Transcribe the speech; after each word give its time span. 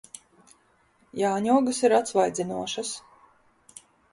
Jāņogas 1.21 1.83
ir 1.89 1.95
atsvaidzinošas. 1.99 2.95